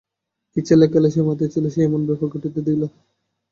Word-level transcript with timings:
কী 0.53 0.59
ছেলেখেলায় 0.61 1.13
সে 1.15 1.21
মাতিয়াছিল 1.27 1.65
যে 1.73 1.79
এমন 1.83 2.01
ব্যাপার 2.07 2.27
ঘটিতে 2.33 2.59
দিল! 2.67 2.81